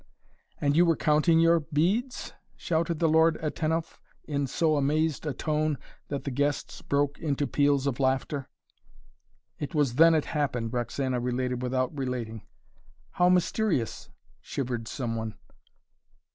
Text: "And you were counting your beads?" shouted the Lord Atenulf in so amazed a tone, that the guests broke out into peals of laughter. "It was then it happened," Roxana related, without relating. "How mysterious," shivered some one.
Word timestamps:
"And 0.59 0.75
you 0.75 0.83
were 0.83 0.95
counting 0.95 1.39
your 1.39 1.59
beads?" 1.59 2.33
shouted 2.57 2.97
the 2.97 3.07
Lord 3.07 3.37
Atenulf 3.39 3.99
in 4.23 4.47
so 4.47 4.75
amazed 4.75 5.27
a 5.27 5.33
tone, 5.35 5.77
that 6.07 6.23
the 6.23 6.31
guests 6.31 6.81
broke 6.81 7.19
out 7.19 7.23
into 7.23 7.45
peals 7.45 7.85
of 7.85 7.99
laughter. 7.99 8.49
"It 9.59 9.75
was 9.75 9.93
then 9.97 10.15
it 10.15 10.25
happened," 10.25 10.73
Roxana 10.73 11.19
related, 11.19 11.61
without 11.61 11.95
relating. 11.95 12.47
"How 13.11 13.29
mysterious," 13.29 14.09
shivered 14.39 14.87
some 14.87 15.15
one. 15.15 15.35